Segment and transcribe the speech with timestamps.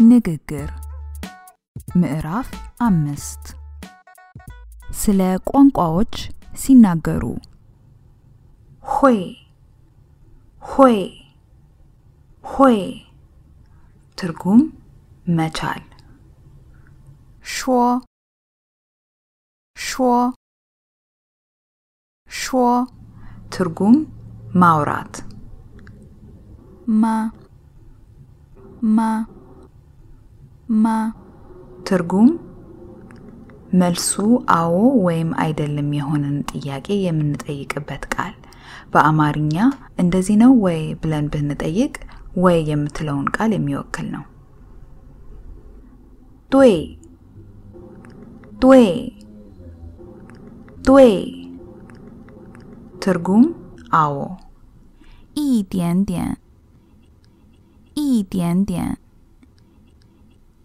[0.00, 0.68] ንግግር።
[1.96, 2.48] ምዕራፍ
[2.80, 3.42] አምስት።
[4.94, 6.14] ስለ ቋንቋዎች
[6.54, 7.24] ሲናገሩ።
[8.84, 9.18] ሆይ
[10.62, 10.98] ሆይ
[12.44, 12.78] ሆይ
[14.18, 14.62] ትርጉም
[15.28, 15.82] መቻል።
[17.44, 17.58] ሾ
[19.76, 19.90] ሾ
[22.28, 22.44] ሾ
[23.50, 23.96] ትርጉም
[24.54, 25.14] ማውራት።
[27.00, 27.04] ማ
[28.96, 28.98] ማ
[30.70, 30.86] ማ
[31.88, 32.30] ትርጉም
[33.72, 34.12] መልሱ
[34.54, 34.74] አዎ
[35.06, 38.34] ወይም አይደለም የሆነን ጥያቄ የምንጠይቅበት ቃል
[38.92, 39.56] በአማርኛ
[39.96, 41.94] እንደዚህ ነው ወይ ብለን ብንጠይቅ
[42.36, 44.24] ወይ የምትለውን ቃል የሚወክል ነው።
[46.50, 46.74] ዶይ
[48.62, 48.86] ዶይ
[50.84, 51.12] ዶይ
[53.02, 53.44] ትርጉም
[53.98, 54.16] አዎ።
[55.44, 56.32] ኢዲንዲን
[58.06, 58.90] ኢዲንዲን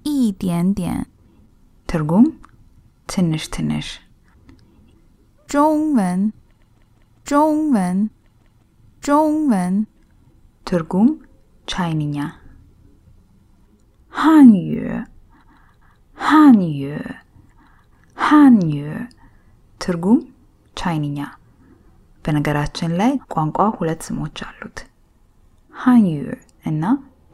[0.04, 1.06] 一点点一点点
[1.90, 2.24] ትርጉም
[3.06, 3.86] ትንሽ ትንሽ
[5.48, 6.32] 中文
[7.24, 8.10] 中文
[9.00, 9.86] 中文
[10.64, 11.20] ትርጉም
[11.66, 12.32] ቻይንኛ
[14.08, 15.04] 汉语
[16.14, 16.98] 汉语
[18.14, 19.06] 汉语
[19.78, 20.20] ትርጉም
[20.76, 21.18] ቻይንኛ
[22.24, 24.78] በነገራችን ላይ ቋንቋ ሁለት ስሞች አሉት
[25.74, 26.22] ሃንዩ
[26.70, 26.84] እና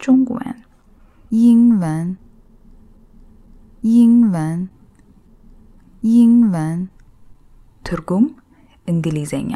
[0.00, 0.56] ጆንግወን
[1.30, 2.16] 英文
[3.82, 4.68] 英文
[6.02, 6.88] 英文
[7.88, 8.24] ትርጉም
[8.90, 9.52] እንግሊዘኛ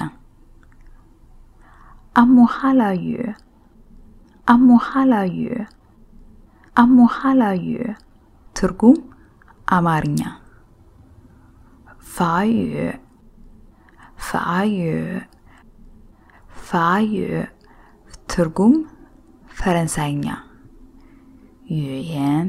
[2.20, 3.06] አሞሃላዩ
[4.46, 5.40] አሞሃላዩ
[6.76, 7.72] አሞሃላዩ
[8.56, 8.98] ትርጉም
[9.78, 10.20] አማርኛ
[12.14, 12.54] ፋዩ
[14.28, 14.78] ፋዩ
[16.70, 17.16] ፋዩ
[18.34, 18.74] ትርጉም
[19.60, 20.26] ፈረንሳይኛ
[21.82, 22.48] ዩየን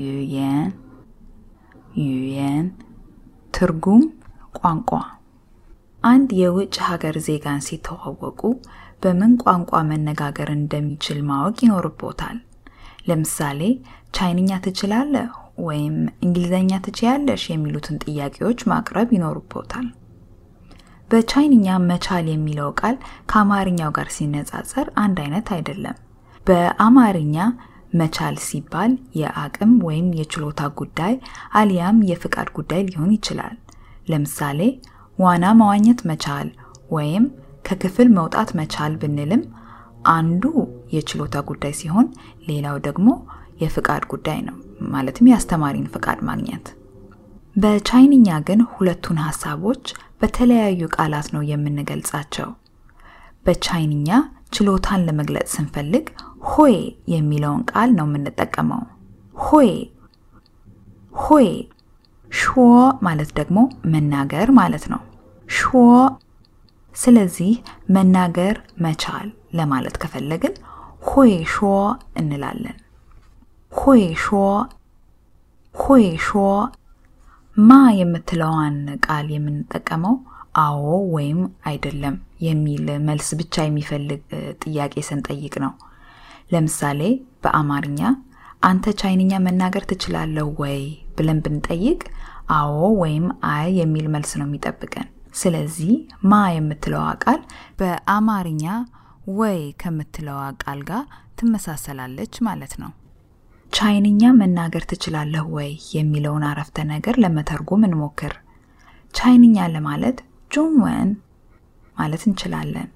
[0.00, 0.68] ዩየን
[2.02, 2.66] ዩየን
[3.54, 4.02] ትርጉም
[4.58, 4.90] ቋንቋ
[6.02, 8.40] አንድ የውጭ ሀገር ዜጋን ሲተዋወቁ
[9.02, 12.38] በምን ቋንቋ መነጋገር እንደሚችል ማወቅ ይኖርቦታል።
[13.08, 13.60] ለምሳሌ
[14.16, 15.28] ቻይንኛ ትችላለህ
[15.64, 19.86] ወይም እንግሊዘኛ ትችያለሽ የሚሉትን ጥያቄዎች ማቅረብ ይኖርቦታል።
[21.10, 22.96] በቻይንኛ መቻል የሚለው ቃል
[23.30, 25.96] ከአማርኛው ጋር ሲነጻጸር አንድ አይነት አይደለም።
[26.46, 27.36] በአማርኛ
[27.92, 31.14] መቻል ሲባል የአቅም ወይም የችሎታ ጉዳይ
[31.52, 33.56] አሊያም የፍቃድ ጉዳይ ሊሆን ይችላል።
[34.08, 34.60] ለምሳሌ
[35.18, 36.48] ዋና መዋኘት መቻል
[36.90, 37.24] ወይም
[37.68, 39.42] ከክፍል መውጣት መቻል ብንልም
[40.12, 40.44] አንዱ
[40.94, 42.06] የችሎታ ጉዳይ ሲሆን
[42.48, 43.08] ሌላው ደግሞ
[43.62, 44.56] የፍቃድ ጉዳይ ነው።
[44.92, 46.66] ማለትም የአስተማሪን ፍቃድ ማግኘት።
[47.56, 49.84] በቻይንኛ ግን ሁለቱን ሀሳቦች
[50.20, 52.48] በተለያዩ ቃላት ነው የምንገልጻቸው።
[53.46, 54.08] በቻይንኛ
[54.54, 56.06] ችሎታን ለመግለጽ ስንፈልግ
[56.42, 56.76] ሆይ
[57.08, 58.82] የሚለውን ቃል ነው የምንጠቀመው።
[59.36, 59.70] 会
[61.22, 61.48] 会
[62.30, 62.44] 说
[63.06, 65.00] ማለት ደግሞ መናገር ማለት ነው።
[65.48, 65.62] 说
[66.94, 67.52] ስለዚህ
[67.88, 70.54] መናገር መቻል ለማለት ከፈለግን
[71.08, 71.58] 会说
[72.16, 72.76] እንላለን።
[73.72, 74.26] 会说
[75.74, 76.30] 会说
[77.56, 78.76] 吗 የምትለዋን
[79.06, 80.14] ቃል የምንጠቀመው
[80.60, 84.22] አዎ ወይም አይደለም የሚል መልስ ብቻ የሚፈልግ
[84.64, 85.72] ጥያቄ ስንጠይቅ ነው።
[86.52, 87.00] ለምሳሌ
[87.44, 88.00] በአማርኛ
[88.62, 90.80] አንተ ቻይንኛ መናገር ትችላለህ ወይ
[91.16, 92.00] ብለን ብንጠይቅ
[92.56, 95.92] አዎ ወይም አይ የሚል መልስ ነው የሚጠብቀን። ስለዚህ
[96.24, 97.40] ማ የምትለዋ ቃል
[97.78, 98.64] በአማርኛ
[99.36, 101.04] ወይ ከምትለዋ ቃል ጋር
[101.40, 102.90] ትመሳሰላለች ማለት ነው።
[103.72, 108.34] ቻይንኛ መናገር ትችላለህ ወይ የሚለውን አረፍተ ነገር ለመተርጎም እንሞክር።
[109.14, 110.18] ቻይንኛ ለማለት
[110.50, 111.10] ጆንወን
[111.96, 112.88] ማለት እንችላለን።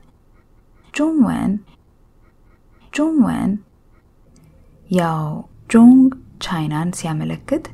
[5.70, 5.98] ጆን
[6.40, 7.64] ቻይናን ሲያመለክት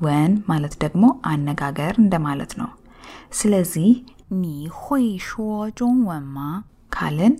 [0.00, 2.70] ወን ማለት ደግሞ አነጋገር እንደማለት ነው።
[3.32, 3.90] ስለዚህ
[4.34, 4.44] ኒ
[4.78, 5.32] ሆይ ሾ
[5.76, 6.38] ጆን ወንማ
[6.90, 7.34] ካልን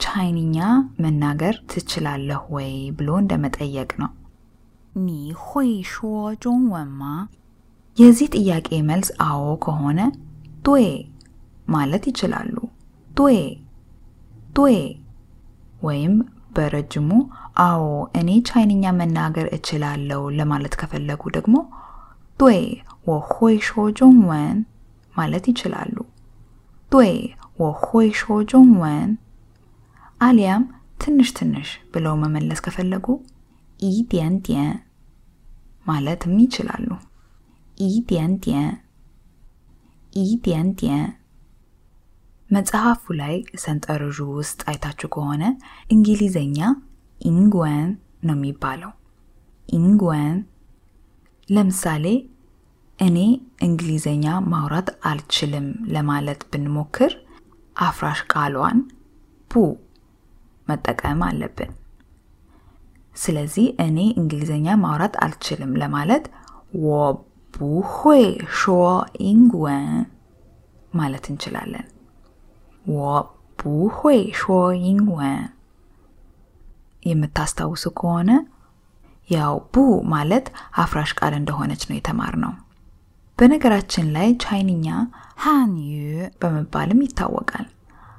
[0.00, 0.58] ቻይንኛ
[1.00, 4.10] መናገር ትችላለህ ወይ ብሎ እንደመጠየቅ ነው።
[4.96, 5.08] ኒ
[5.44, 5.96] ሆይ ሾ
[6.40, 7.02] ጆን ወንማ
[7.98, 10.00] የዚህ ጥያቄ መልስ አዎ ከሆነ
[10.62, 10.86] ዶዬ
[11.68, 12.54] ማለት ይችላሉ።
[13.10, 13.38] ዶዬ
[14.56, 14.76] ዶዬ
[15.82, 16.14] ወይም
[16.52, 17.10] በረጅሙ
[17.64, 17.84] አዎ
[18.20, 21.54] እኔ ቻይንኛ መናገር እችላለሁ ለማለት ከፈለጉ ደግሞ
[22.40, 22.60] ዱይ
[23.08, 24.58] ወሆይ ሾ ጆንወን
[25.14, 25.96] ማለት ይችላሉ።
[26.92, 27.12] ዱይ
[27.62, 29.10] ወሆይ ሾ ጆንወን
[30.20, 30.64] አሊያም
[31.00, 33.06] ትንሽ ትንሽ ብለው መመለስ ከፈለጉ
[33.80, 34.74] 一点点
[35.86, 36.88] ማለትም ይችላሉ።
[37.78, 38.74] 一点点
[40.22, 41.08] 一点点
[42.52, 45.42] መጽሐፉ ላይ ሰንጠረዡ ውስጥ አይታችሁ ከሆነ
[45.90, 46.58] እንግሊዘኛ
[47.20, 47.88] 英文
[48.26, 48.90] ነው የሚባለው።
[49.68, 50.36] 英文
[51.48, 52.06] ለምሳሌ
[52.98, 53.18] እኔ
[53.66, 57.12] እንግሊዘኛ ማውራት አልችልም ለማለት ብንሞክር
[57.76, 58.78] አፍራሽ ቃሏን
[59.50, 59.62] 不
[60.66, 61.72] መጠቀም አለብን።
[63.16, 66.24] ስለዚህ እኔ እንግሊዘኛ ማውራት አልችልም ለማለት
[66.84, 66.90] 我
[67.54, 67.58] 不
[67.94, 68.24] 会
[68.58, 68.62] 说
[69.30, 69.88] 英文
[70.92, 71.90] ማለት እንችላለን። 我不会说
[72.48, 72.68] 英文
[77.02, 78.30] የምታስታውሱ ከሆነ
[79.28, 80.46] ያው 不 ማለት
[80.76, 82.52] አፍራሽ ቃል እንደሆነች ነው የተማርነው።
[83.38, 84.86] በነገራችን ላይ ቻይንኛ
[85.36, 85.94] 汉语
[86.40, 87.64] በመባልም ይታወቃል።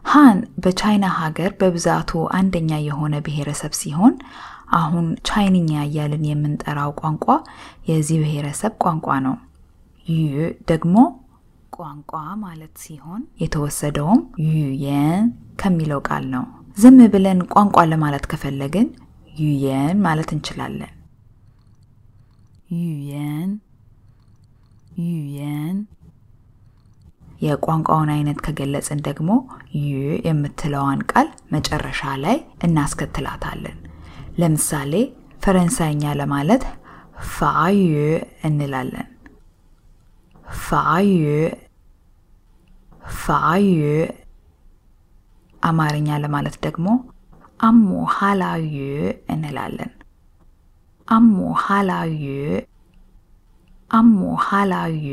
[0.05, 4.15] ሃን በቻይና ሀገር በብዛቱ አንደኛ የሆነ ብሔረሰብ ሲሆን
[4.73, 7.25] አሁን ቻይንኛ እያልን የምንጠራው ቋንቋ
[7.89, 9.35] የዚህ ብሔረሰብ ቋንቋ ነው።
[10.07, 10.25] 语
[10.71, 10.95] ደግሞ
[11.75, 12.11] ቋንቋ
[12.43, 15.25] ማለት ሲሆን የተወሰደውም 语言
[15.61, 16.43] ከሚለው ቃል ነው።
[16.77, 18.87] ዝም ብለን ቋንቋ ለማለት ከፈለግን
[19.41, 20.93] 语言 ማለት እንችላለን።
[22.75, 23.51] 语言
[25.03, 25.77] 语言።
[27.41, 29.29] የቋንቋውን አይነት ከገለጽን ደግሞ
[29.81, 29.93] 语
[30.27, 32.37] የምትለዋን ቃል መጨረሻ ላይ
[32.67, 33.77] እናስከትላታለን።
[34.41, 34.93] ለምሳሌ
[35.43, 36.63] ፈረንሳይኛ ለማለት
[37.33, 37.89] 法语
[38.49, 39.09] እንላለን።
[40.61, 41.21] 法
[43.21, 43.79] 语 法语።
[45.63, 46.87] አማርኛ ለማለት ደግሞ
[47.59, 48.73] 阿姆 ሀላዩ
[49.33, 49.91] እንላለን።
[51.07, 52.23] አሞ ሀላዩ
[53.91, 55.05] አሞ ሀላዩ